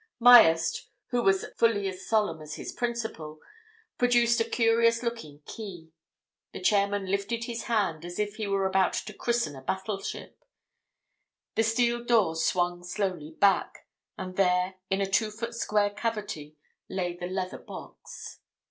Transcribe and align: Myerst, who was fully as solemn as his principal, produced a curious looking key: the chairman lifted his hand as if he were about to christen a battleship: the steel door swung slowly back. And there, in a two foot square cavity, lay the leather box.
Myerst, 0.19 0.87
who 1.11 1.21
was 1.21 1.45
fully 1.57 1.87
as 1.87 2.07
solemn 2.07 2.41
as 2.41 2.55
his 2.55 2.71
principal, 2.71 3.39
produced 3.99 4.39
a 4.41 4.49
curious 4.49 5.03
looking 5.03 5.43
key: 5.45 5.91
the 6.53 6.59
chairman 6.59 7.05
lifted 7.05 7.43
his 7.43 7.65
hand 7.65 8.03
as 8.03 8.17
if 8.17 8.37
he 8.37 8.47
were 8.47 8.65
about 8.65 8.93
to 8.93 9.13
christen 9.13 9.55
a 9.55 9.61
battleship: 9.61 10.43
the 11.53 11.61
steel 11.63 12.03
door 12.03 12.35
swung 12.35 12.83
slowly 12.83 13.35
back. 13.39 13.85
And 14.17 14.37
there, 14.37 14.73
in 14.89 15.01
a 15.01 15.07
two 15.07 15.29
foot 15.29 15.53
square 15.53 15.91
cavity, 15.91 16.55
lay 16.89 17.15
the 17.15 17.27
leather 17.27 17.59
box. 17.59 18.39